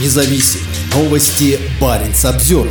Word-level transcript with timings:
независим. 0.00 0.60
Новости 0.94 1.58
Баренц 1.80 2.24
Обзервер. 2.24 2.70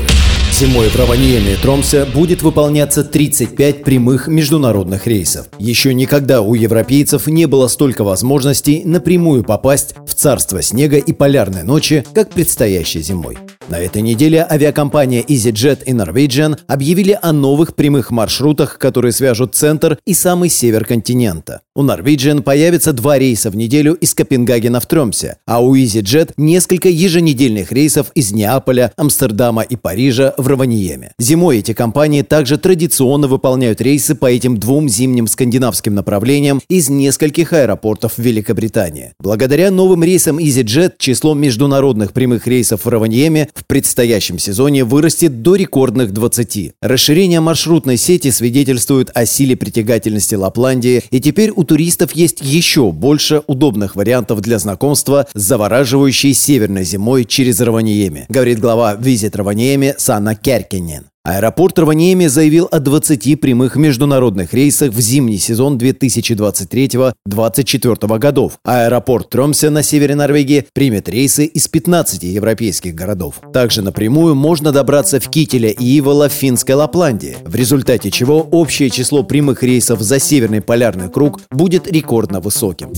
Зимой 0.51 0.87
в 0.87 0.95
Раваньеме 0.95 1.53
и 1.53 1.55
Тромсе 1.55 2.05
будет 2.05 2.43
выполняться 2.43 3.03
35 3.03 3.83
прямых 3.83 4.27
международных 4.27 5.07
рейсов. 5.07 5.47
Еще 5.57 5.95
никогда 5.95 6.41
у 6.41 6.53
европейцев 6.53 7.25
не 7.25 7.47
было 7.47 7.67
столько 7.67 8.03
возможностей 8.03 8.83
напрямую 8.85 9.43
попасть 9.43 9.95
в 10.05 10.13
царство 10.13 10.61
снега 10.61 10.97
и 10.97 11.11
полярной 11.11 11.63
ночи, 11.63 12.05
как 12.13 12.29
предстоящей 12.29 13.01
зимой. 13.01 13.37
На 13.67 13.79
этой 13.79 14.01
неделе 14.01 14.45
авиакомпания 14.47 15.23
EasyJet 15.23 15.85
и 15.85 15.91
Norwegian 15.91 16.59
объявили 16.67 17.17
о 17.19 17.31
новых 17.31 17.75
прямых 17.75 18.11
маршрутах, 18.11 18.77
которые 18.77 19.11
свяжут 19.13 19.55
центр 19.55 19.97
и 20.05 20.13
самый 20.13 20.49
север 20.49 20.85
континента. 20.85 21.61
У 21.75 21.81
Norwegian 21.81 22.43
появится 22.43 22.93
два 22.93 23.17
рейса 23.17 23.49
в 23.49 23.55
неделю 23.55 23.95
из 23.95 24.13
Копенгагена 24.13 24.79
в 24.79 24.85
Тромсе, 24.85 25.37
а 25.47 25.59
у 25.59 25.75
EasyJet 25.75 26.33
несколько 26.37 26.87
еженедельных 26.87 27.71
рейсов 27.71 28.11
из 28.13 28.31
Неаполя, 28.31 28.93
Амстердама 28.95 29.63
и 29.63 29.75
Парижа 29.75 30.35
в 30.37 30.47
Раваниеме. 30.47 31.13
Зимой 31.17 31.57
эти 31.57 31.73
компании 31.73 32.21
также 32.21 32.59
традиционно 32.59 33.27
выполняют 33.27 33.81
рейсы 33.81 34.13
по 34.13 34.27
этим 34.27 34.59
двум 34.59 34.87
зимним 34.87 35.25
скандинавским 35.25 35.95
направлениям 35.95 36.61
из 36.69 36.89
нескольких 36.89 37.53
аэропортов 37.53 38.19
Великобритании. 38.19 39.13
Благодаря 39.19 39.71
новым 39.71 40.03
рейсам 40.03 40.37
EasyJet 40.37 40.93
число 40.99 41.33
международных 41.33 42.13
прямых 42.13 42.45
рейсов 42.45 42.85
в 42.85 42.87
Раваниеме 42.87 43.49
в 43.55 43.65
предстоящем 43.65 44.37
сезоне 44.37 44.83
вырастет 44.83 45.41
до 45.41 45.55
рекордных 45.55 46.11
20. 46.11 46.73
Расширение 46.83 47.39
маршрутной 47.39 47.97
сети 47.97 48.29
свидетельствует 48.29 49.09
о 49.15 49.25
силе 49.25 49.57
притягательности 49.57 50.35
Лапландии, 50.35 51.01
и 51.09 51.19
теперь 51.19 51.49
у 51.49 51.62
туристов 51.63 52.13
есть 52.13 52.39
еще 52.41 52.91
больше 52.91 53.41
удобных 53.47 53.95
вариантов 53.95 54.41
для 54.41 54.59
знакомства 54.59 55.27
с 55.33 55.41
завораживающей 55.41 56.33
северной 56.33 56.83
зимой 56.83 57.25
через 57.25 57.59
Раваниеме, 57.61 58.25
говорит 58.29 58.59
глава 58.59 58.95
Визит 58.95 59.35
Раваниеме 59.35 59.95
Санна 59.97 60.35
Керкинен. 60.35 61.12
Аэропорт 61.25 61.79
Раваниеми 61.79 62.27
заявил 62.27 62.67
о 62.69 62.81
20 62.81 63.39
прямых 63.39 63.77
международных 63.77 64.53
рейсах 64.53 64.91
в 64.91 64.99
зимний 64.99 65.37
сезон 65.37 65.77
2023-2024 65.77 68.19
годов. 68.19 68.59
Аэропорт 68.65 69.29
Тромсе 69.29 69.69
на 69.69 69.83
севере 69.83 70.15
Норвегии 70.15 70.65
примет 70.73 71.07
рейсы 71.07 71.45
из 71.45 71.69
15 71.69 72.23
европейских 72.23 72.93
городов. 72.93 73.35
Также 73.53 73.81
напрямую 73.81 74.35
можно 74.35 74.73
добраться 74.73 75.21
в 75.21 75.29
Кителе 75.29 75.71
и 75.71 75.97
Ивола 75.97 76.27
в 76.27 76.33
финской 76.33 76.75
Лапландии, 76.75 77.37
в 77.45 77.55
результате 77.55 78.11
чего 78.11 78.41
общее 78.41 78.89
число 78.89 79.23
прямых 79.23 79.63
рейсов 79.63 80.01
за 80.01 80.19
Северный 80.19 80.61
полярный 80.61 81.09
круг 81.09 81.39
будет 81.51 81.89
рекордно 81.89 82.41
высоким. 82.41 82.91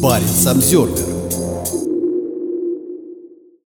Парень 0.00 0.26
Самсервер 0.26 1.51